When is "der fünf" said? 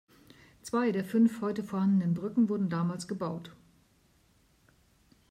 0.91-1.41